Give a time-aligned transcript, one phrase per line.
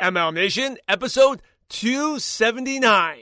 [0.00, 3.18] MLM Nation, episode 279.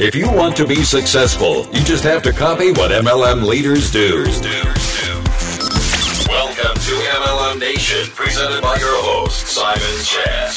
[0.00, 4.22] If you want to be successful, you just have to copy what MLM leaders do.
[6.28, 10.52] Welcome to MLM Nation, presented by your host, Simon Chan.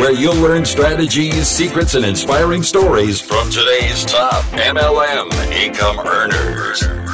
[0.00, 7.07] Where you'll learn strategies, secrets, and inspiring stories from today's top MLM income earners.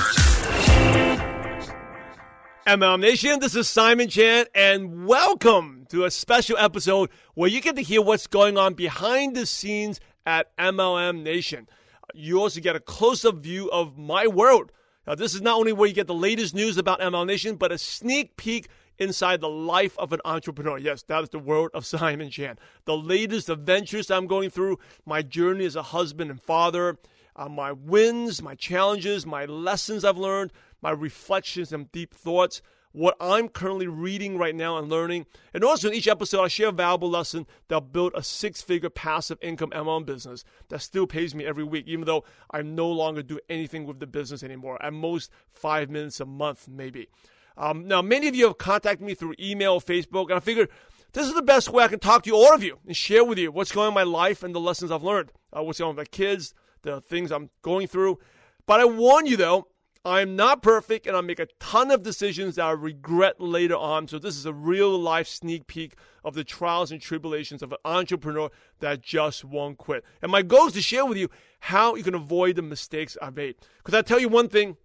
[2.67, 7.77] MLM Nation, this is Simon Chan, and welcome to a special episode where you get
[7.77, 11.69] to hear what's going on behind the scenes at MLM Nation.
[12.15, 14.73] You also get a close up view of my world.
[15.07, 17.71] Now, this is not only where you get the latest news about MLM Nation, but
[17.71, 20.79] a sneak peek inside the life of an entrepreneur.
[20.79, 22.59] Yes, that is the world of Simon Chan.
[22.87, 26.97] The latest adventures I'm going through, my journey as a husband and father,
[27.37, 30.53] uh, my wins, my challenges, my lessons I've learned,
[30.85, 32.61] my reflections and deep thoughts,
[32.93, 35.25] what I'm currently reading right now and learning.
[35.55, 38.91] And also in each episode, I share a valuable lesson that'll build a six figure
[38.91, 43.23] passive income MLM business that still pays me every week, even though I no longer
[43.23, 44.81] do anything with the business anymore.
[44.81, 47.09] At most, five minutes a month, maybe.
[47.57, 50.69] Um, now, many of you have contacted me through email Facebook, and I figured
[51.15, 53.25] this is the best way I can talk to you, all of you, and share
[53.25, 55.79] with you what's going on in my life and the lessons I've learned, uh, what's
[55.79, 58.19] going on with my kids, the things I'm going through.
[58.67, 59.69] But I warn you, though,
[60.07, 64.07] I'm not perfect and I make a ton of decisions that I regret later on.
[64.07, 67.79] So, this is a real life sneak peek of the trials and tribulations of an
[67.87, 68.51] entrepreneur
[68.81, 70.05] that just won't quit.
[70.21, 73.37] And my goal is to share with you how you can avoid the mistakes I've
[73.37, 73.57] made.
[73.79, 74.77] Because I tell you one thing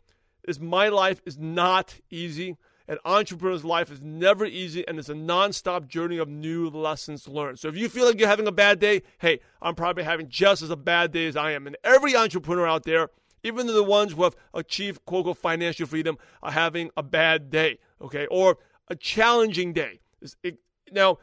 [0.47, 2.55] is my life is not easy.
[2.87, 7.59] An entrepreneur's life is never easy, and it's a nonstop journey of new lessons learned.
[7.59, 10.63] So if you feel like you're having a bad day, hey, I'm probably having just
[10.63, 11.67] as a bad day as I am.
[11.67, 13.09] And every entrepreneur out there,
[13.43, 17.79] even the ones who have achieved quote unquote financial freedom, are having a bad day,
[18.01, 19.99] okay, or a challenging day.
[20.43, 20.59] It,
[20.91, 21.19] now,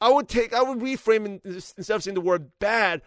[0.00, 3.02] I would take, I would reframe instead of saying the word bad.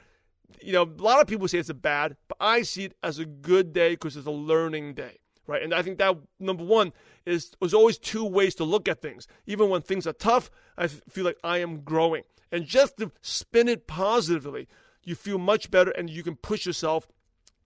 [0.62, 3.20] You know, a lot of people say it's a bad, but I see it as
[3.20, 5.64] a good day because it's a learning day right?
[5.64, 6.94] And I think that number one
[7.26, 9.28] is there's always two ways to look at things.
[9.48, 13.68] Even when things are tough, I feel like I am growing, and just to spin
[13.68, 14.68] it positively,
[15.04, 17.08] you feel much better, and you can push yourself,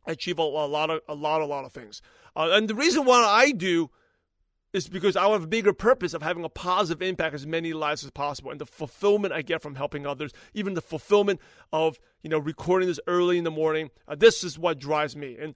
[0.06, 2.02] achieve a, a lot of a lot a lot of things.
[2.36, 3.90] Uh, and the reason why I do
[4.74, 8.04] is because I have a bigger purpose of having a positive impact as many lives
[8.04, 11.40] as possible, and the fulfillment I get from helping others, even the fulfillment
[11.72, 13.92] of you know recording this early in the morning.
[14.08, 15.54] Uh, this is what drives me, and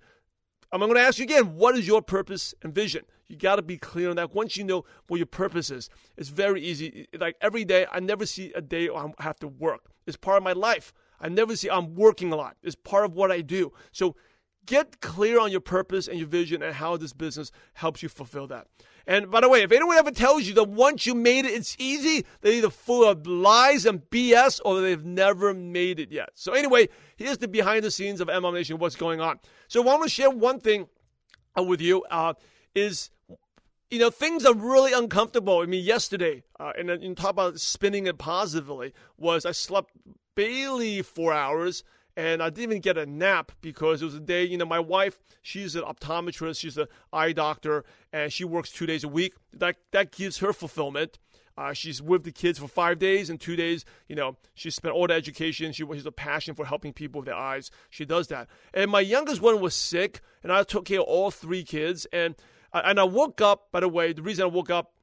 [0.71, 3.05] I'm going to ask you again, what is your purpose and vision?
[3.27, 4.33] You got to be clear on that.
[4.33, 7.07] Once you know what your purpose is, it's very easy.
[7.17, 9.91] Like every day, I never see a day I have to work.
[10.05, 10.93] It's part of my life.
[11.19, 12.57] I never see I'm working a lot.
[12.61, 13.73] It's part of what I do.
[13.91, 14.15] So
[14.67, 18.45] get clear on your purpose and your vision and how this business helps you fulfill
[18.47, 18.67] that.
[19.07, 21.75] And by the way, if anyone ever tells you that once you made it, it's
[21.79, 26.29] easy, they're either full of lies and BS or they've never made it yet.
[26.35, 29.39] So anyway, here's the behind the scenes of MLM Nation, what's going on.
[29.69, 30.87] So I want to share one thing
[31.57, 32.33] uh, with you uh,
[32.75, 33.09] is
[33.89, 35.59] you know, things are really uncomfortable.
[35.59, 39.91] I mean, yesterday, uh, and, and talk about spinning it positively, was I slept
[40.35, 41.83] barely four hours
[42.17, 44.79] and I didn't even get a nap because it was a day, you know, my
[44.79, 49.35] wife, she's an optometrist, she's an eye doctor, and she works two days a week.
[49.53, 51.19] That, that gives her fulfillment.
[51.55, 54.95] Uh, she's with the kids for five days, and two days, you know, she spent
[54.95, 55.71] all the education.
[55.71, 57.69] She has a passion for helping people with their eyes.
[57.91, 58.47] She does that.
[58.73, 62.07] And my youngest one was sick, and I took care of all three kids.
[62.11, 62.35] And
[62.73, 63.71] and I woke up.
[63.71, 64.93] By the way, the reason I woke up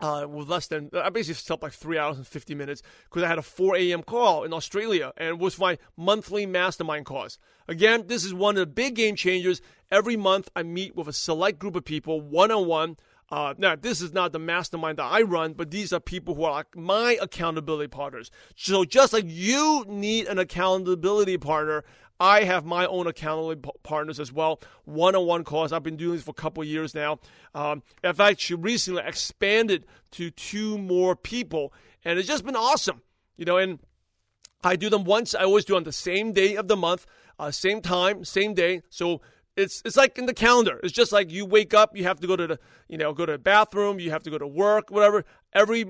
[0.00, 3.28] uh, with less than I basically slept like three hours and fifty minutes because I
[3.28, 4.02] had a four a.m.
[4.02, 7.38] call in Australia and was my monthly mastermind calls.
[7.68, 9.60] Again, this is one of the big game changers.
[9.90, 12.96] Every month, I meet with a select group of people one on one.
[13.32, 16.52] Now, this is not the mastermind that I run, but these are people who are
[16.52, 18.30] like my accountability partners.
[18.56, 21.84] So, just like you need an accountability partner,
[22.20, 25.72] I have my own accountability partners as well, one-on-one calls.
[25.72, 27.18] I've been doing this for a couple years now.
[27.54, 31.72] Um, in fact, she recently expanded to two more people,
[32.04, 33.00] and it's just been awesome.
[33.38, 33.78] You know, and
[34.62, 35.34] I do them once.
[35.34, 37.06] I always do on the same day of the month,
[37.38, 38.82] uh, same time, same day.
[38.90, 39.22] So
[39.56, 40.78] it's it's like in the calendar.
[40.82, 43.24] It's just like you wake up, you have to go to the you know go
[43.24, 45.24] to the bathroom, you have to go to work, whatever.
[45.54, 45.86] Every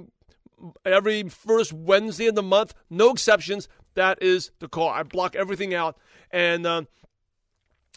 [0.85, 3.69] every first Wednesday of the month, no exceptions.
[3.95, 4.89] That is the call.
[4.89, 5.99] I block everything out.
[6.31, 6.83] And uh,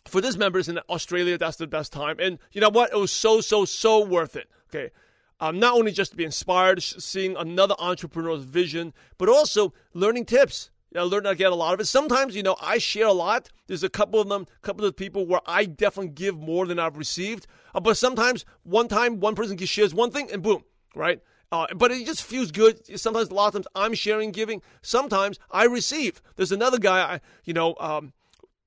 [0.05, 2.17] for this members in Australia, that's the best time.
[2.19, 2.91] And you know what?
[2.91, 4.49] It was so, so, so worth it.
[4.69, 4.91] Okay.
[5.39, 10.69] Um, not only just to be inspired, seeing another entrepreneur's vision, but also learning tips.
[10.95, 11.85] I learned I get a lot of it.
[11.85, 13.49] Sometimes, you know, I share a lot.
[13.67, 16.79] There's a couple of them, a couple of people where I definitely give more than
[16.79, 17.47] I've received.
[17.73, 20.63] Uh, but sometimes one time one person shares one thing and boom,
[20.95, 21.19] right?
[21.51, 22.79] Uh, but it just feels good.
[22.99, 24.61] Sometimes, a lot of times, I'm sharing, giving.
[24.81, 26.21] Sometimes I receive.
[26.35, 28.13] There's another guy, I, you know, um,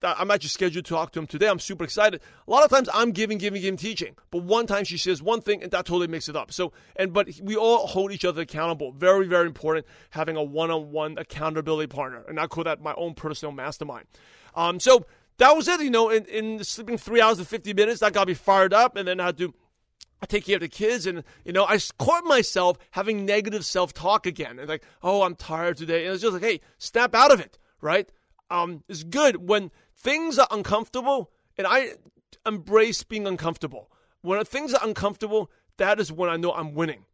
[0.06, 1.48] I'm actually scheduled to talk to him today.
[1.48, 2.20] I'm super excited.
[2.46, 5.40] A lot of times I'm giving, giving, giving, teaching, but one time she says one
[5.40, 6.52] thing and that totally makes it up.
[6.52, 8.92] So, and but we all hold each other accountable.
[8.92, 13.52] Very, very important having a one-on-one accountability partner, and I call that my own personal
[13.52, 14.06] mastermind.
[14.54, 15.06] Um, so
[15.38, 15.80] that was it.
[15.80, 18.96] You know, in, in sleeping three hours and 50 minutes, that got me fired up,
[18.96, 19.54] and then I had to
[20.22, 24.26] I take care of the kids, and you know, I caught myself having negative self-talk
[24.26, 27.40] again, and like, oh, I'm tired today, and it's just like, hey, snap out of
[27.40, 28.10] it, right?
[28.50, 31.94] Um, it's good when things are uncomfortable, and I
[32.44, 33.90] embrace being uncomfortable.
[34.22, 37.04] When things are uncomfortable, that is when I know I'm winning.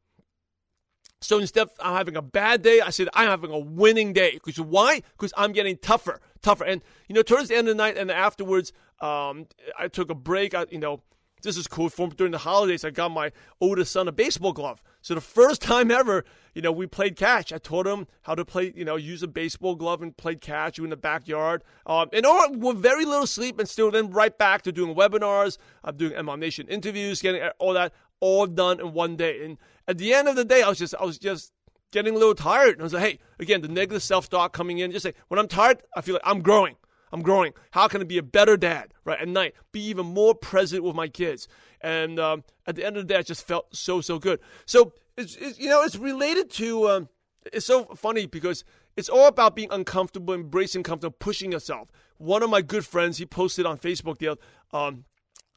[1.20, 4.32] So instead of I'm having a bad day, I said I'm having a winning day.
[4.32, 5.02] Because why?
[5.12, 6.64] Because I'm getting tougher, tougher.
[6.64, 9.46] And you know, towards the end of the night and afterwards, um,
[9.78, 10.54] I took a break.
[10.54, 11.02] I, you know,
[11.42, 11.88] this is cool.
[11.88, 14.82] For during the holidays, I got my oldest son a baseball glove.
[15.00, 16.24] So the first time ever,
[16.54, 17.52] you know, we played catch.
[17.52, 20.78] I taught him how to play, you know, use a baseball glove and played catch
[20.78, 21.64] in the backyard.
[21.86, 25.58] Um, and all with very little sleep, and still then right back to doing webinars,
[25.84, 29.44] I'm doing MLM Nation interviews, getting all that all done in one day.
[29.44, 31.52] And at the end of the day, I was just, I was just
[31.90, 32.74] getting a little tired.
[32.74, 34.92] And I was like, hey, again, the negative self-talk coming in.
[34.92, 36.76] Just say, when I'm tired, I feel like I'm growing.
[37.12, 37.52] I'm growing.
[37.72, 39.20] How can I be a better dad, right?
[39.20, 41.46] At night, be even more present with my kids.
[41.80, 44.40] And um, at the end of the day, I just felt so, so good.
[44.66, 47.08] So, it's, it's you know, it's related to, um,
[47.52, 48.64] it's so funny because
[48.96, 51.88] it's all about being uncomfortable, embracing comfort, pushing yourself.
[52.18, 54.38] One of my good friends, he posted on Facebook the
[54.76, 55.04] um,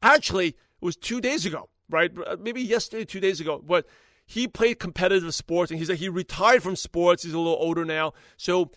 [0.01, 2.11] actually, it was two days ago, right?
[2.39, 3.85] Maybe yesterday, two days ago, but
[4.25, 7.23] he played competitive sports and he said he retired from sports.
[7.23, 8.13] He's a little older now.
[8.37, 8.71] So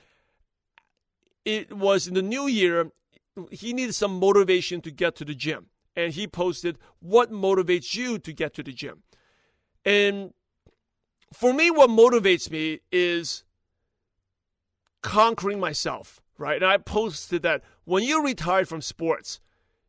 [1.49, 2.91] it was in the new year,
[3.51, 5.67] he needed some motivation to get to the gym.
[5.97, 9.03] And he posted, What motivates you to get to the gym?
[9.85, 10.35] And
[11.33, 13.45] for me, what motivates me is
[15.03, 16.63] conquering myself, right?
[16.63, 19.41] And I posted that when you retired from sports,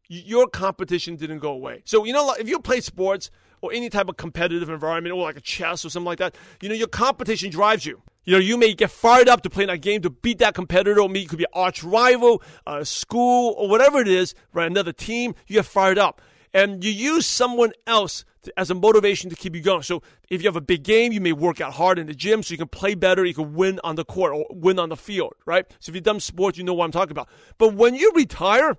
[0.07, 1.81] your competition didn't go away.
[1.83, 3.29] So, you know, if you play sports
[3.61, 6.69] or any type of competitive environment or like a chess or something like that, you
[6.69, 8.01] know, your competition drives you.
[8.29, 11.01] You know, you may get fired up to play that game to beat that competitor,
[11.01, 14.69] or maybe it could be an arch rival, a school, or whatever it is, right?
[14.69, 16.21] Another team, you get fired up.
[16.53, 19.81] And you use someone else to, as a motivation to keep you going.
[19.81, 22.43] So if you have a big game, you may work out hard in the gym
[22.43, 24.95] so you can play better, you can win on the court or win on the
[24.95, 25.65] field, right?
[25.79, 27.29] So if you've done sports, you know what I'm talking about.
[27.57, 28.77] But when you retire,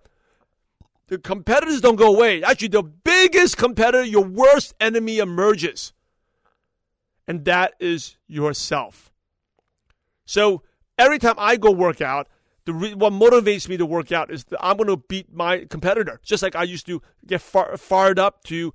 [1.08, 2.44] the competitors don't go away.
[2.44, 5.92] Actually, the biggest competitor, your worst enemy emerges.
[7.26, 9.09] And that is yourself.
[10.30, 10.62] So
[10.96, 12.28] every time I go work out,
[12.64, 15.66] the re- what motivates me to work out is that I'm going to beat my
[15.68, 16.20] competitor.
[16.22, 18.72] Just like I used to get far- fired up to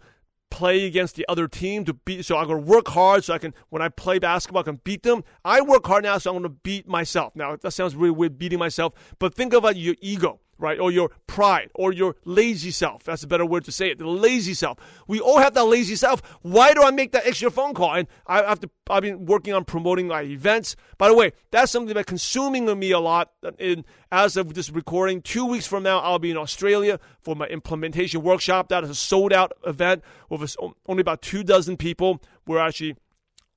[0.51, 2.25] play against the other team to beat.
[2.25, 4.81] So I'm going to work hard so I can, when I play basketball, I can
[4.83, 5.23] beat them.
[5.45, 7.33] I work hard now, so I'm going to beat myself.
[7.37, 10.79] Now that sounds really weird, beating myself, but think about your ego right?
[10.79, 13.03] Or your pride or your lazy self.
[13.03, 13.99] That's a better word to say it.
[13.99, 14.77] The lazy self.
[15.07, 16.21] We all have that lazy self.
[16.41, 17.93] Why do I make that extra phone call?
[17.93, 20.75] And I have to, I've been working on promoting my events.
[20.97, 23.31] By the way, that's something that's consuming me a lot.
[23.59, 27.47] In, as of this recording, two weeks from now, I'll be in Australia for my
[27.47, 28.69] implementation workshop.
[28.69, 30.55] That is a sold out event with
[30.87, 32.21] only about two dozen people.
[32.47, 32.95] We're actually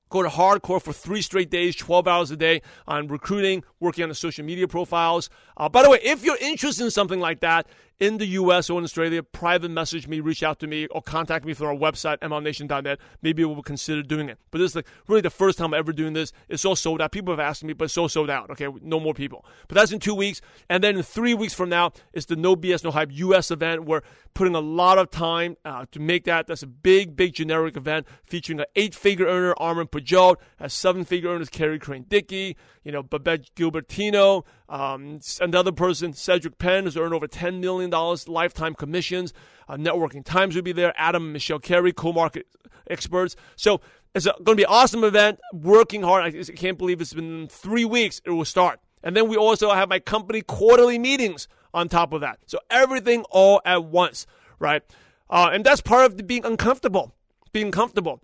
[0.09, 4.09] Go to hardcore for three straight days, 12 hours a day on recruiting, working on
[4.09, 5.29] the social media profiles.
[5.55, 7.67] Uh, by the way, if you're interested in something like that,
[7.99, 11.45] in the US or in Australia, private message me, reach out to me, or contact
[11.45, 12.97] me through our website, mlmnation.net.
[13.21, 14.37] Maybe we'll consider doing it.
[14.51, 16.31] But this is like really the first time I'm ever doing this.
[16.47, 17.11] It's so sold out.
[17.11, 18.49] People have asked me, but it's so sold out.
[18.51, 19.45] Okay, no more people.
[19.67, 20.41] But that's in two weeks.
[20.69, 23.85] And then in three weeks from now, it's the No BS, No Hype US event.
[23.85, 24.01] We're
[24.33, 26.47] putting a lot of time uh, to make that.
[26.47, 31.03] That's a big, big generic event featuring an eight figure earner, Armin Pajot, a seven
[31.03, 36.95] figure earner, Kerry Crane Dickey, you know, Babette Gilbertino, um, another person, Cedric Penn, has
[36.95, 37.88] earned over $10 million
[38.27, 39.33] lifetime commissions.
[39.67, 40.93] Uh, Networking Times will be there.
[40.97, 42.47] Adam and Michelle Carey, co-market
[42.89, 43.35] experts.
[43.55, 43.81] So
[44.15, 45.39] it's going to be an awesome event.
[45.53, 46.35] Working hard.
[46.35, 48.21] I can't believe it's been three weeks.
[48.25, 48.79] It will start.
[49.03, 52.39] And then we also have my company quarterly meetings on top of that.
[52.47, 54.25] So everything all at once,
[54.59, 54.83] right?
[55.29, 57.15] Uh, and that's part of being uncomfortable.
[57.53, 58.21] Being comfortable.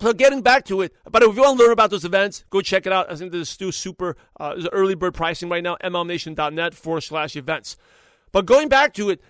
[0.00, 2.60] So getting back to it, but if you want to learn about those events, go
[2.60, 3.10] check it out.
[3.10, 7.36] I think there's still super uh, there's early bird pricing right now, mlmnation.net forward slash
[7.36, 7.76] events.
[8.32, 9.20] But going back to it,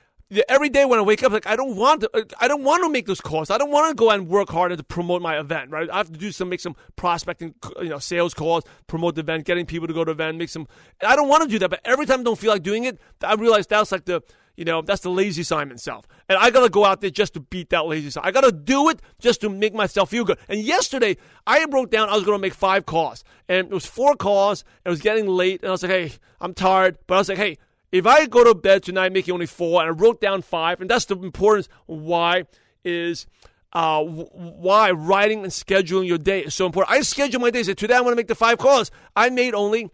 [0.48, 2.82] every day when I wake up, like I don't want to, uh, I don't want
[2.84, 3.50] to make those calls.
[3.50, 5.90] I don't want to go and work hard to promote my event, right?
[5.90, 9.44] I have to do some, make some prospecting, you know, sales calls, promote the event,
[9.44, 10.66] getting people to go to the event, make some.
[11.06, 12.98] I don't want to do that, but every time I don't feel like doing it,
[13.22, 14.22] I realize that's like the
[14.56, 16.06] You know, that's the lazy Simon self.
[16.28, 18.26] And I gotta go out there just to beat that lazy self.
[18.26, 20.38] I gotta do it just to make myself feel good.
[20.48, 21.16] And yesterday,
[21.46, 23.24] I wrote down I was gonna make five calls.
[23.48, 26.12] And it was four calls, and it was getting late, and I was like, hey,
[26.40, 26.98] I'm tired.
[27.06, 27.56] But I was like, hey,
[27.92, 30.90] if I go to bed tonight making only four, and I wrote down five, and
[30.90, 32.46] that's the importance why
[32.84, 33.26] is
[33.72, 36.96] uh, why writing and scheduling your day is so important.
[36.96, 37.72] I schedule my days.
[37.74, 38.90] Today I want to make the five calls.
[39.14, 39.90] I made only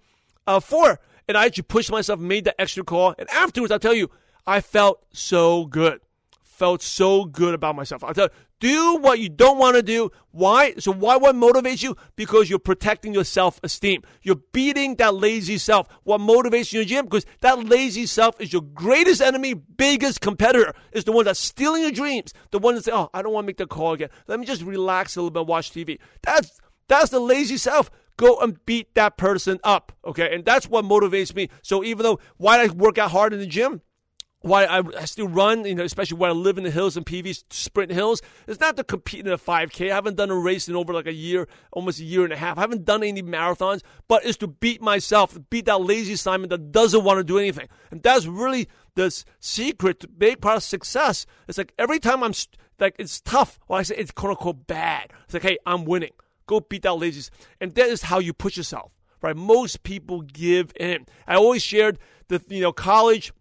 [0.47, 3.95] uh, four, and I actually pushed myself, made the extra call, and afterwards I'll tell
[3.95, 4.11] you,
[4.47, 6.01] I felt so good.
[6.43, 8.03] Felt so good about myself.
[8.03, 10.11] I'll tell you, do what you don't want to do.
[10.31, 10.75] Why?
[10.79, 11.97] So why what motivates you?
[12.17, 14.03] Because you're protecting your self-esteem.
[14.23, 15.89] You're beating that lazy self.
[16.05, 17.05] What motivates you in the gym?
[17.05, 20.75] Because that lazy self is your greatest enemy, biggest competitor.
[20.93, 22.33] Is the one that's stealing your dreams.
[22.51, 24.11] The one that say, "Oh, I don't want to make the call again.
[24.27, 27.91] Let me just relax a little bit, watch TV." That's that's the lazy self.
[28.17, 29.93] Go and beat that person up.
[30.05, 31.49] Okay, and that's what motivates me.
[31.63, 33.83] So even though why I work out hard in the gym?
[34.41, 37.05] Why I, I, still run, you know, especially when I live in the hills and
[37.05, 39.91] PV sprint hills, it's not to compete in a 5K.
[39.91, 42.37] I haven't done a race in over like a year, almost a year and a
[42.37, 42.57] half.
[42.57, 46.71] I haven't done any marathons, but it's to beat myself, beat that lazy Simon that
[46.71, 47.69] doesn't want to do anything.
[47.91, 51.27] And that's really the secret, to big part of success.
[51.49, 52.35] It's like every time I'm,
[52.79, 53.59] like, it's tough.
[53.67, 55.13] Well, I say it's quote unquote bad.
[55.25, 56.13] It's like, hey, I'm winning.
[56.47, 57.29] Go beat that lazy.
[57.61, 59.37] And that is how you push yourself, right?
[59.37, 61.07] Most people give in.
[61.27, 63.33] I always shared the, you know, college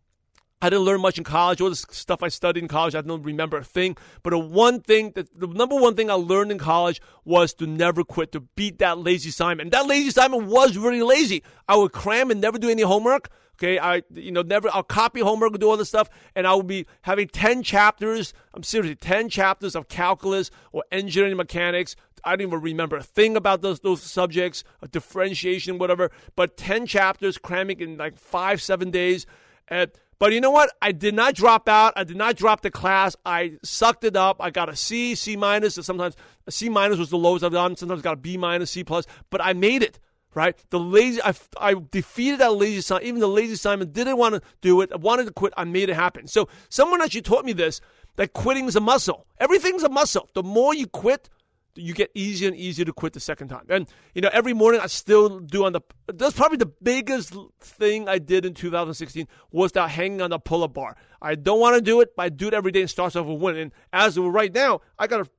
[0.61, 1.61] I didn't learn much in college.
[1.61, 3.95] All the stuff I studied in college, I don't remember a thing.
[4.23, 7.67] But the one thing, that, the number one thing I learned in college was to
[7.67, 9.67] never quit, to beat that lazy Simon.
[9.67, 11.43] And that lazy Simon was really lazy.
[11.67, 13.29] I would cram and never do any homework.
[13.59, 16.53] Okay, I you know never I'll copy homework and do all this stuff, and I
[16.53, 18.31] will be having ten chapters.
[18.53, 21.95] I'm seriously ten chapters of calculus or engineering mechanics.
[22.23, 26.11] I don't even remember a thing about those those subjects, differentiation, whatever.
[26.35, 29.25] But ten chapters, cramming in like five seven days.
[29.67, 30.71] And but you know what?
[30.81, 31.93] I did not drop out.
[31.95, 33.15] I did not drop the class.
[33.25, 34.37] I sucked it up.
[34.39, 35.75] I got a C, C minus.
[35.75, 36.15] Sometimes
[36.47, 37.75] a C minus was the lowest I've done.
[37.75, 39.05] Sometimes got a B minus, C plus.
[39.29, 39.99] But I made it.
[40.33, 40.55] Right?
[40.69, 43.07] The lazy, I, I defeated that lazy Simon.
[43.07, 44.91] Even the lazy Simon didn't want to do it.
[44.93, 45.51] I wanted to quit.
[45.57, 46.27] I made it happen.
[46.27, 47.81] So someone actually taught me this
[48.17, 49.25] that quitting is a muscle.
[49.39, 50.29] Everything's a muscle.
[50.35, 51.29] The more you quit,
[51.77, 53.65] you get easier and easier to quit the second time.
[53.69, 55.81] And you know, every morning I still do on the.
[56.07, 60.73] That's probably the biggest thing I did in 2016 was that hanging on the pull-up
[60.73, 60.95] bar.
[61.21, 63.25] I don't want to do it, but I do it every day and starts off
[63.25, 63.55] with win.
[63.55, 65.29] And as of right now, I got to.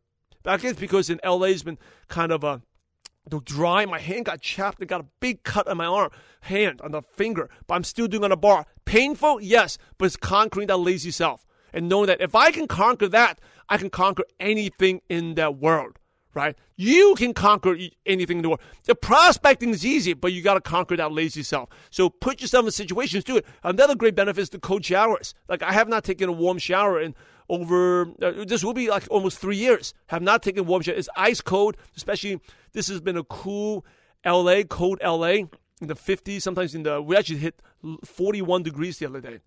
[0.44, 2.62] I guess because in LA it's been kind of a
[3.44, 3.84] dry.
[3.84, 4.82] My hand got chapped.
[4.82, 6.10] I got a big cut on my arm,
[6.42, 7.50] hand, on the finger.
[7.66, 8.64] But I'm still doing on the bar.
[8.86, 13.08] Painful, yes, but it's conquering that lazy self and knowing that if I can conquer
[13.08, 15.97] that, I can conquer anything in that world
[16.38, 16.56] right?
[16.76, 17.76] You can conquer
[18.06, 18.60] anything in the world.
[18.84, 21.68] The prospecting is easy, but you got to conquer that lazy self.
[21.90, 23.46] So put yourself in situations, do it.
[23.64, 25.34] Another great benefit is the cold showers.
[25.48, 27.14] Like I have not taken a warm shower in
[27.48, 29.94] over, uh, this will be like almost three years.
[30.08, 30.94] Have not taken a warm shower.
[30.94, 32.40] It's ice cold, especially
[32.72, 33.84] this has been a cool
[34.24, 35.48] LA, cold LA
[35.80, 37.60] in the 50s, sometimes in the, we actually hit
[38.04, 39.40] 41 degrees the other day.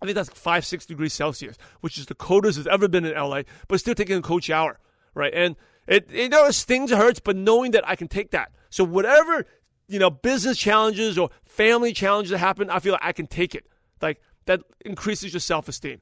[0.00, 3.14] I think that's five, six degrees Celsius, which is the coldest it's ever been in
[3.14, 4.78] LA, but still taking a cold shower,
[5.14, 5.32] right?
[5.34, 5.56] And
[5.86, 8.52] it, you know, stings, it hurts, but knowing that I can take that.
[8.70, 9.46] So whatever,
[9.88, 13.54] you know, business challenges or family challenges that happen, I feel like I can take
[13.54, 13.66] it.
[14.02, 16.00] Like that increases your self esteem.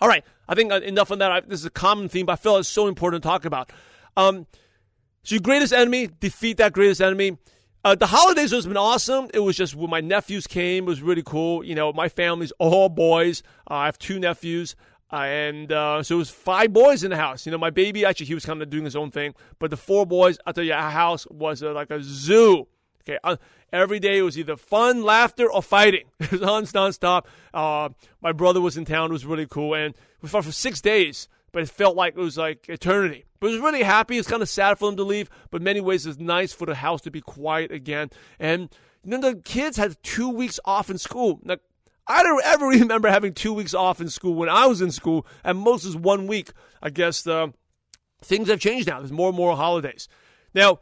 [0.00, 1.30] All right, I think enough on that.
[1.30, 3.70] I, this is a common theme, but I feel it's so important to talk about.
[4.16, 4.46] Um,
[5.22, 7.38] so your greatest enemy, defeat that greatest enemy.
[7.84, 9.28] Uh, the holidays has been awesome.
[9.34, 11.62] It was just when my nephews came, it was really cool.
[11.62, 13.42] You know, my family's all boys.
[13.70, 14.74] Uh, I have two nephews.
[15.12, 17.46] Uh, and uh, so it was five boys in the house.
[17.46, 19.76] You know, my baby actually he was kind of doing his own thing, but the
[19.76, 22.66] four boys, I tell you, our house was uh, like a zoo.
[23.02, 23.36] Okay, uh,
[23.70, 26.06] every day it was either fun, laughter, or fighting.
[26.20, 27.26] It was on nonstop.
[27.52, 27.90] Uh,
[28.22, 31.28] my brother was in town; it was really cool, and we fought for six days.
[31.52, 33.26] But it felt like it was like eternity.
[33.38, 34.18] But it was really happy.
[34.18, 36.74] It's kind of sad for them to leave, but many ways it's nice for the
[36.74, 38.10] house to be quiet again.
[38.40, 38.70] And
[39.04, 41.38] then the kids had two weeks off in school.
[41.44, 41.58] Now,
[42.06, 45.26] I don't ever remember having two weeks off in school when I was in school,
[45.42, 46.50] and most is one week.
[46.82, 47.48] I guess uh,
[48.22, 48.98] things have changed now.
[48.98, 50.08] There's more and more holidays.
[50.54, 50.80] Now,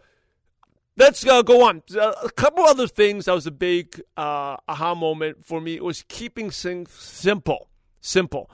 [0.96, 1.82] let's uh, go on.
[1.94, 6.04] Uh, a couple other things that was a big uh, aha moment for me was
[6.08, 7.68] keeping things simple.
[8.00, 8.50] Simple.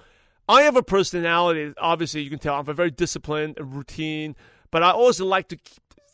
[0.48, 2.54] I have a personality, obviously, you can tell.
[2.54, 4.34] I'm a very disciplined and routine,
[4.70, 5.58] but I also like to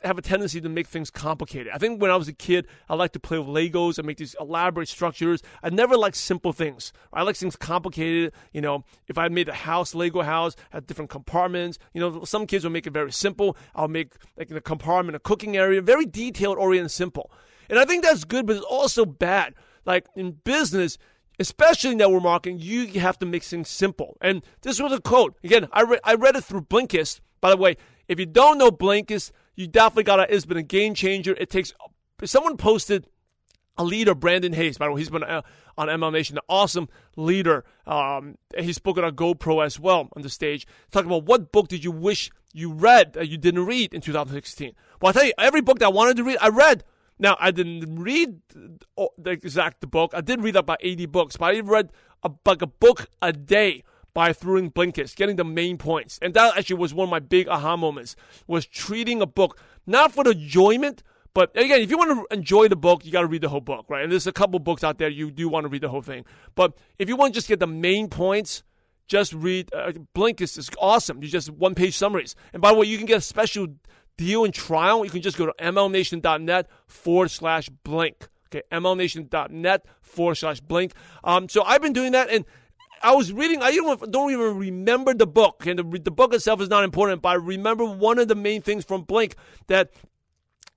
[0.04, 1.72] have a tendency to make things complicated.
[1.74, 4.18] I think when I was a kid, I liked to play with Legos and make
[4.18, 5.42] these elaborate structures.
[5.62, 6.92] I never liked simple things.
[7.12, 8.32] I like things complicated.
[8.52, 11.78] You know, if I made a house, Lego house, had different compartments.
[11.92, 13.56] You know, some kids will make it very simple.
[13.74, 17.30] I'll make like in a compartment, a cooking area, very detailed, oriented, simple.
[17.68, 19.54] And I think that's good, but it's also bad.
[19.86, 20.98] Like in business,
[21.38, 24.16] especially network marketing, you have to make things simple.
[24.20, 25.36] And this was a quote.
[25.42, 27.20] Again, I, re- I read it through Blinkist.
[27.40, 27.76] By the way,
[28.08, 31.34] if you don't know Blinkist, you definitely got to, it's been a game changer.
[31.38, 31.72] It takes,
[32.24, 33.06] someone posted
[33.76, 35.42] a leader, Brandon Hayes, by the way, he's been uh,
[35.76, 37.64] on MLM Nation, an awesome leader.
[37.86, 41.82] Um, he's spoken on GoPro as well on the stage, talking about what book did
[41.82, 44.72] you wish you read that you didn't read in 2016.
[45.02, 46.84] Well, I tell you, every book that I wanted to read, I read.
[47.18, 50.12] Now, I didn't read the exact book.
[50.14, 51.90] I did read about 80 books, but I read
[52.22, 53.84] a, like a book a day
[54.14, 56.18] by throwing Blinkist, getting the main points.
[56.22, 58.16] And that actually was one of my big aha moments,
[58.46, 61.02] was treating a book not for the enjoyment,
[61.34, 63.60] but again, if you want to enjoy the book, you got to read the whole
[63.60, 64.04] book, right?
[64.04, 66.24] And there's a couple books out there you do want to read the whole thing.
[66.54, 68.62] But if you want to just get the main points,
[69.08, 71.22] just read uh, Blinkist is awesome.
[71.22, 72.36] You just one page summaries.
[72.52, 73.66] And by the way, you can get a special
[74.16, 75.04] deal and trial.
[75.04, 78.28] You can just go to mlmnation.net forward slash blink.
[78.48, 80.92] Okay, mlmnation.net forward slash blink.
[81.24, 82.44] Um, so I've been doing that and.
[83.02, 83.62] I was reading.
[83.62, 87.22] I don't, even remember the book, and the, the book itself is not important.
[87.22, 89.36] But I remember one of the main things from Blink
[89.66, 89.90] that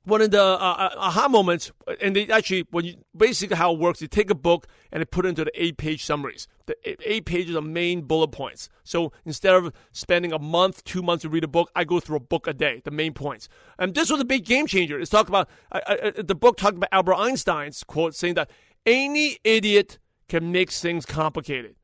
[0.08, 1.72] one of the uh, uh, aha moments,
[2.02, 5.06] and they actually, when you basically how it works, you take a book and they
[5.06, 6.48] put it into the eight page summaries.
[6.66, 6.76] The
[7.10, 8.70] eight pages are main bullet points.
[8.86, 12.18] So instead of spending a month, two months to read a book, I go through
[12.18, 13.50] a book a day, the main points.
[13.78, 14.98] And this was a big game changer.
[14.98, 18.50] It's talked about, uh, uh, the book talked about Albert Einstein's quote saying that
[18.86, 21.76] any idiot can make things complicated,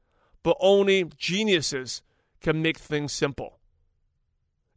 [0.43, 2.03] but only geniuses
[2.41, 3.59] can make things simple.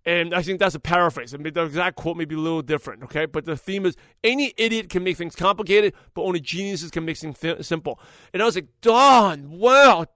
[0.06, 1.34] And I think that's a paraphrase.
[1.34, 3.26] I mean, the exact quote may be a little different, okay?
[3.26, 7.16] But the theme is any idiot can make things complicated, but only geniuses can make
[7.16, 7.98] things th- simple.
[8.32, 10.06] And I was like, Don, wow.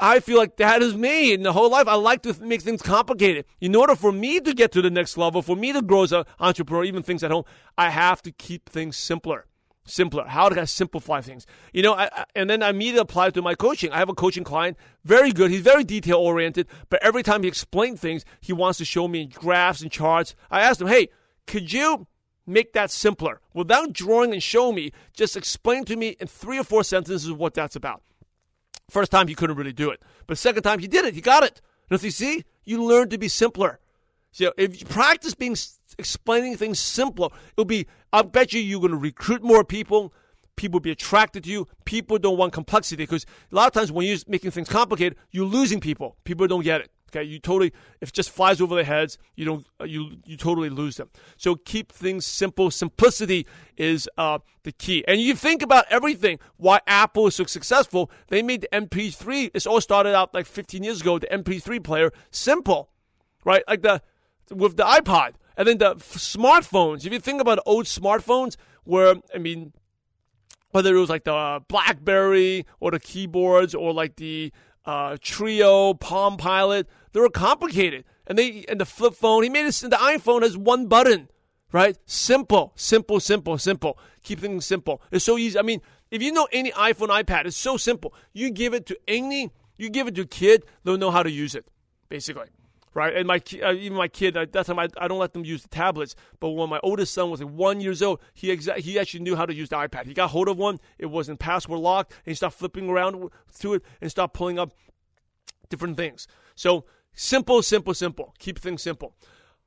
[0.00, 1.32] I feel like that is me.
[1.32, 3.44] In the whole life, I like to make things complicated.
[3.60, 6.12] In order for me to get to the next level, for me to grow as
[6.12, 7.44] an entrepreneur, even things at home,
[7.78, 9.46] I have to keep things simpler
[9.84, 10.24] simpler?
[10.26, 11.46] How do I simplify things?
[11.72, 13.92] You know, I, and then I immediately apply to my coaching.
[13.92, 15.50] I have a coaching client, very good.
[15.50, 19.26] He's very detail oriented, but every time he explains things, he wants to show me
[19.26, 20.34] graphs and charts.
[20.50, 21.08] I asked him, hey,
[21.46, 22.06] could you
[22.46, 24.92] make that simpler without drawing and show me?
[25.14, 28.02] Just explain to me in three or four sentences what that's about.
[28.88, 31.14] First time he couldn't really do it, but second time he did it.
[31.14, 31.60] He got it.
[31.88, 33.80] And if you see, you learn to be simpler.
[34.32, 35.56] So if you practice being
[35.98, 37.86] explaining things simpler, it'll be.
[38.12, 40.12] I bet you you're going to recruit more people.
[40.56, 41.68] People will be attracted to you.
[41.84, 45.46] People don't want complexity because a lot of times when you're making things complicated, you're
[45.46, 46.16] losing people.
[46.24, 46.90] People don't get it.
[47.10, 50.70] Okay, you totally if it just flies over their heads, you don't you you totally
[50.70, 51.10] lose them.
[51.36, 52.70] So keep things simple.
[52.70, 55.04] Simplicity is uh, the key.
[55.08, 56.38] And you think about everything.
[56.56, 58.12] Why Apple is so successful?
[58.28, 59.52] They made the MP3.
[59.52, 61.18] This all started out like 15 years ago.
[61.18, 62.90] The MP3 player simple,
[63.44, 63.64] right?
[63.66, 64.02] Like the
[64.50, 65.32] with the iPod.
[65.56, 67.04] And then the f- smartphones.
[67.04, 69.72] If you think about old smartphones, where, I mean,
[70.70, 74.52] whether it was like the Blackberry or the keyboards or like the
[74.86, 78.04] uh, Treo, Palm Pilot, they were complicated.
[78.26, 79.74] And they and the flip phone, he made it.
[79.74, 81.28] The iPhone has one button,
[81.72, 81.98] right?
[82.06, 83.98] Simple, simple, simple, simple.
[84.22, 85.02] Keep things simple.
[85.10, 85.58] It's so easy.
[85.58, 88.14] I mean, if you know any iPhone, iPad, it's so simple.
[88.32, 91.30] You give it to any, you give it to a kid, they'll know how to
[91.30, 91.66] use it,
[92.08, 92.46] basically
[92.94, 93.14] right?
[93.14, 95.62] And my uh, even my kid, at that time, I, I don't let them use
[95.62, 96.14] the tablets.
[96.38, 99.36] But when my oldest son was like one years old, he exa- he actually knew
[99.36, 100.06] how to use the iPad.
[100.06, 100.78] He got hold of one.
[100.98, 104.72] It wasn't password locked, and he started flipping around to it and start pulling up
[105.68, 106.26] different things.
[106.54, 108.34] So simple, simple, simple.
[108.38, 109.14] Keep things simple.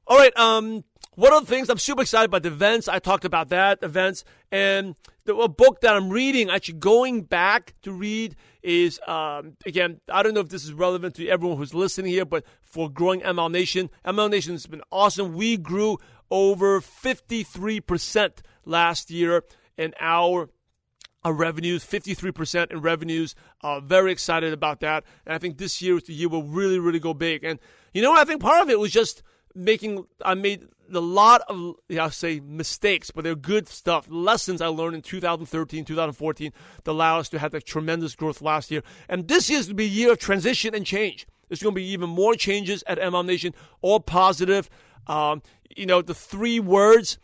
[0.05, 0.35] All right.
[0.37, 0.83] Um,
[1.15, 1.69] one of the things?
[1.69, 2.87] I'm super excited about the events.
[2.87, 6.49] I talked about that events and the a book that I'm reading.
[6.49, 10.01] Actually, going back to read is um, again.
[10.09, 13.21] I don't know if this is relevant to everyone who's listening here, but for growing
[13.21, 15.33] MLM Nation, MLM Nation has been awesome.
[15.33, 15.99] We grew
[16.31, 19.43] over 53 percent last year
[19.77, 20.49] in our
[21.23, 23.33] our revenues, 53% in revenues.
[23.61, 25.05] Uh, very excited about that.
[25.25, 27.45] And I think this year is the year will really, really go big.
[27.45, 27.59] And
[27.93, 28.19] you know what?
[28.19, 29.23] I think part of it was just
[29.55, 34.07] making I made a lot of I'll say mistakes, but they're good stuff.
[34.09, 36.51] Lessons I learned in 2013, 2014
[36.83, 38.83] that allow us to have that tremendous growth last year.
[39.09, 41.27] And this year is to be a year of transition and change.
[41.47, 44.69] There's going to be even more changes at MLM Nation, all positive.
[45.07, 45.41] Um,
[45.75, 47.19] you know, the three words,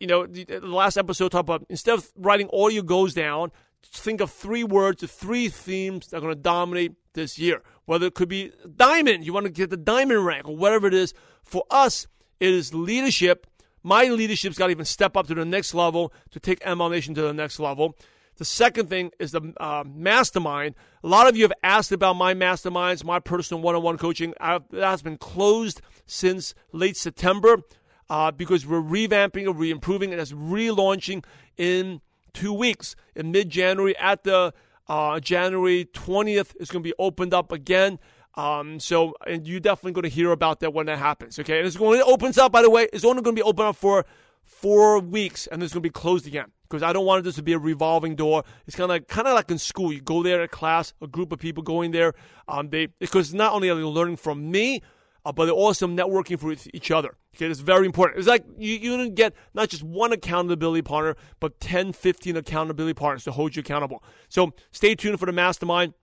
[0.00, 3.50] you know, the, the last episode talked about instead of writing all your goals down,
[3.82, 7.62] think of three words, the three themes that are going to dominate this year.
[7.86, 10.94] Whether it could be diamond, you want to get the diamond rank, or whatever it
[10.94, 11.14] is.
[11.42, 12.06] For us,
[12.40, 13.46] it is leadership.
[13.82, 17.14] My leadership's got to even step up to the next level to take MLM Nation
[17.14, 17.96] to the next level.
[18.36, 20.74] The second thing is the uh, mastermind.
[21.02, 24.34] A lot of you have asked about my masterminds, my personal one on one coaching.
[24.40, 27.62] That has been closed since late September
[28.10, 31.24] uh, because we're revamping or re improving and it's relaunching
[31.56, 32.02] in
[32.34, 34.52] two weeks in mid January at the
[34.88, 37.98] Uh, January 20th is going to be opened up again.
[38.34, 41.38] Um, so, and you're definitely going to hear about that when that happens.
[41.38, 42.52] Okay, and it's going to opens up.
[42.52, 44.04] By the way, it's only going to be open up for
[44.44, 47.42] four weeks, and it's going to be closed again because I don't want this to
[47.42, 48.44] be a revolving door.
[48.66, 49.92] It's kind of kind of like in school.
[49.92, 52.14] You go there at class, a group of people going there.
[52.46, 54.82] Um, they because not only are they learning from me,
[55.26, 57.16] uh, but also networking for each other.
[57.34, 58.20] Okay, it's very important.
[58.20, 63.24] It's like you, you get not just one accountability partner, but 10, 15 accountability partners
[63.24, 64.04] to hold you accountable.
[64.28, 65.94] So stay tuned for the mastermind.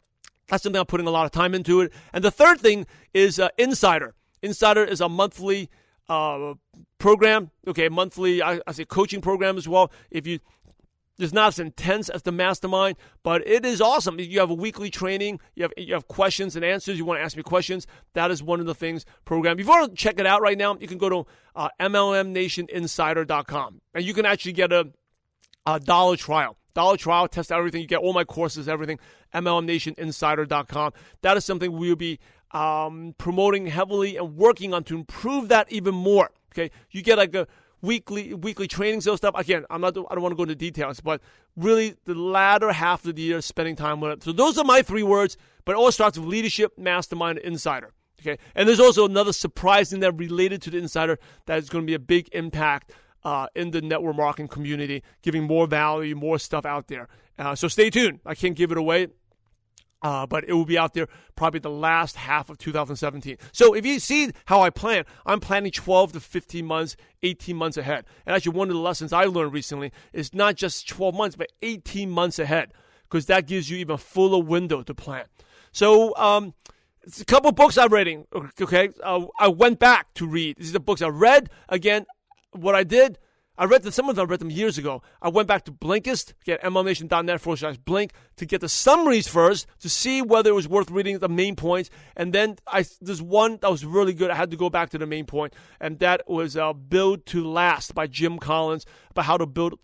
[0.50, 1.94] That's something I'm putting a lot of time into it.
[2.12, 4.14] And the third thing is uh, Insider.
[4.42, 5.70] Insider is a monthly
[6.10, 6.56] uh,
[6.98, 7.50] program.
[7.66, 9.90] Okay, monthly I, I say coaching program as well.
[10.12, 10.40] If you
[11.20, 14.20] it's not as intense as the mastermind, but it is awesome.
[14.20, 15.40] You have a weekly training.
[15.56, 16.98] You have you have questions and answers.
[16.98, 17.86] You want to ask me questions.
[18.14, 19.60] That is one of the things program.
[19.60, 23.82] If you want to check it out right now, you can go to uh, MLMNationInsider.com
[23.94, 24.92] and you can actually get a,
[25.66, 26.58] a dollar trial.
[26.74, 27.82] Dollar trial, test out everything.
[27.82, 28.98] You get all my courses, everything.
[29.36, 30.94] MLMNationInsider.com.
[31.22, 32.20] That is something we'll be
[32.52, 36.32] um, promoting heavily and working on to improve that even more.
[36.52, 37.48] Okay, you get like a
[37.84, 39.36] weekly weekly trainings and stuff.
[39.38, 39.96] Again, I'm not.
[40.10, 41.22] I don't want to go into details, but
[41.56, 44.24] really the latter half of the year, spending time with it.
[44.24, 45.38] So those are my three words.
[45.66, 47.94] But it all starts with leadership, mastermind, insider.
[48.22, 51.84] Okay, and there's also another surprise in there related to the insider that is going
[51.84, 52.92] to be a big impact
[53.24, 57.08] uh, in the network marketing community, giving more value, more stuff out there.
[57.38, 58.20] Uh, so stay tuned.
[58.26, 59.08] I can't give it away.
[60.04, 63.38] Uh, but it will be out there probably the last half of 2017.
[63.54, 67.78] So if you see how I plan, I'm planning 12 to 15 months, 18 months
[67.78, 68.06] ahead.
[68.26, 71.52] And actually, one of the lessons I learned recently is not just 12 months, but
[71.62, 75.26] 18 months ahead, because that gives you even fuller window to plan.
[75.72, 76.54] So, um,
[77.04, 78.28] it's a couple books I'm reading.
[78.34, 80.58] Okay, uh, I went back to read.
[80.58, 81.50] These are the books I read.
[81.70, 82.06] Again,
[82.52, 83.20] what I did,
[83.58, 85.04] I read some of them I read them years ago.
[85.22, 89.68] I went back to Blinkist, get mlmnation.net forward slash blink to get the summaries first
[89.82, 91.90] to see whether it was worth reading the main points.
[92.16, 94.32] And then I there's one that was really good.
[94.32, 97.44] I had to go back to the main point, and that was uh, Built to
[97.44, 99.78] Last by Jim Collins about how to build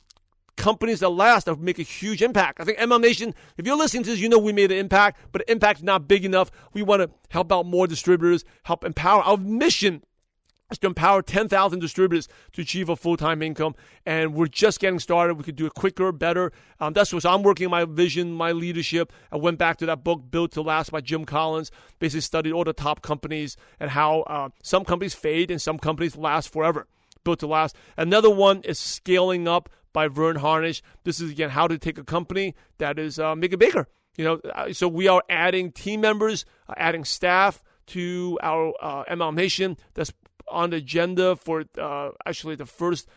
[0.60, 2.60] companies that last that make a huge impact.
[2.60, 5.20] I think MLM Nation, if you're listening to this, you know we made an impact,
[5.32, 6.52] but the impact is not big enough.
[6.74, 9.22] We want to help out more distributors, help empower.
[9.22, 10.04] Our mission
[10.72, 13.76] is to empower 10,000 distributors to achieve a full-time income.
[14.06, 15.36] And we're just getting started.
[15.36, 16.52] We could do it quicker, better.
[16.80, 19.12] Um, that's what I'm working on my vision, my leadership.
[19.32, 21.72] I went back to that book, Built to Last by Jim Collins.
[22.00, 26.16] Basically studied all the top companies and how uh, some companies fade and some companies
[26.16, 26.88] last forever.
[27.24, 27.76] Built to Last.
[27.98, 30.82] Another one is Scaling Up by Verne Harnish.
[31.04, 33.88] This is, again, how to take a company that is uh, make it bigger.
[34.18, 39.04] You know, uh, so we are adding team members, uh, adding staff to our uh,
[39.06, 39.78] MLM Nation.
[39.94, 40.12] That's
[40.50, 43.08] on the agenda for uh, actually the first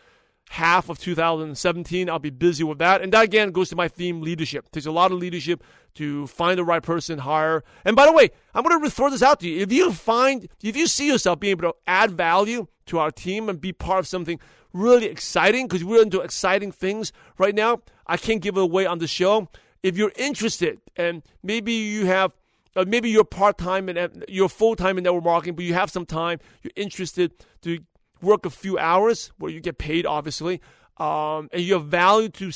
[0.49, 2.09] half of 2017.
[2.09, 3.01] I'll be busy with that.
[3.01, 4.65] And that again goes to my theme leadership.
[4.67, 5.63] It takes a lot of leadership
[5.95, 7.63] to find the right person, hire.
[7.85, 9.61] And by the way, I'm going to throw this out to you.
[9.61, 13.49] If you find, if you see yourself being able to add value to our team
[13.49, 14.39] and be part of something
[14.73, 18.99] really exciting, because we're into exciting things right now, I can't give it away on
[18.99, 19.49] the show.
[19.81, 22.31] If you're interested and maybe you have
[22.75, 25.91] uh, maybe you're part time and you're full time in network marketing, but you have
[25.91, 26.39] some time.
[26.61, 27.79] You're interested to
[28.21, 30.61] work a few hours where you get paid, obviously,
[30.97, 32.51] um, and you have value to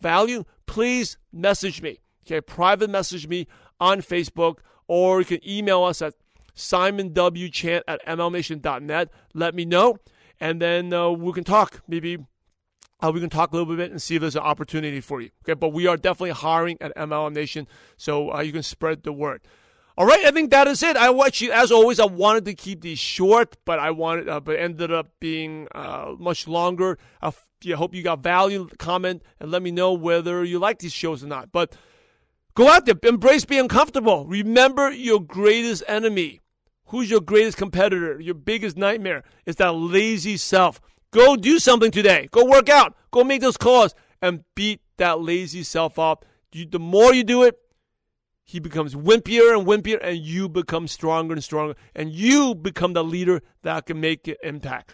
[0.00, 0.44] value.
[0.66, 2.00] Please message me.
[2.26, 3.46] Okay, private message me
[3.80, 6.14] on Facebook, or you can email us at
[6.56, 9.08] simonwchan at mlmnation.net.
[9.34, 9.98] Let me know,
[10.40, 11.82] and then uh, we can talk.
[11.88, 12.18] Maybe
[13.02, 15.30] uh, we can talk a little bit and see if there's an opportunity for you.
[15.44, 19.12] Okay, but we are definitely hiring at MLM Nation, so uh, you can spread the
[19.12, 19.42] word.
[19.98, 20.96] All right, I think that is it.
[20.96, 22.00] I watch you as always.
[22.00, 26.14] I wanted to keep these short, but I wanted, uh, but ended up being uh,
[26.18, 26.98] much longer.
[27.20, 27.32] I
[27.62, 28.68] yeah, hope you got value.
[28.78, 31.52] Comment and let me know whether you like these shows or not.
[31.52, 31.76] But
[32.54, 34.26] go out there, embrace being uncomfortable.
[34.26, 36.40] Remember your greatest enemy.
[36.86, 38.18] Who's your greatest competitor?
[38.20, 40.80] Your biggest nightmare is that lazy self.
[41.12, 42.28] Go do something today.
[42.30, 42.94] Go work out.
[43.10, 46.24] Go make those calls and beat that lazy self up.
[46.52, 47.58] the more you do it,
[48.44, 53.04] he becomes wimpier and wimpier, and you become stronger and stronger, and you become the
[53.04, 54.92] leader that can make an impact.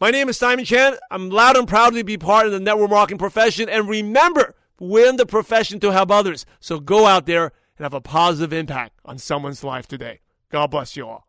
[0.00, 0.96] My name is Simon Chan.
[1.10, 3.68] I'm loud and proud to be part of the network marketing profession.
[3.68, 6.44] And remember, we're in the profession to help others.
[6.58, 10.20] So go out there and have a positive impact on someone's life today.
[10.50, 11.28] God bless you all.